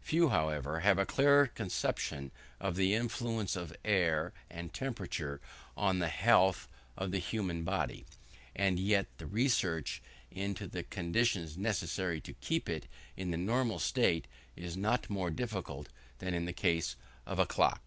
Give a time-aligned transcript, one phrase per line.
[0.00, 5.42] Few, however, have a clear conception of the influence of air and temperature
[5.76, 8.06] on the health of the human body;
[8.56, 14.26] and yet the research into the conditions necessary to keep it in the normal state
[14.56, 16.96] is not more difficult than in the case
[17.26, 17.82] of a clock.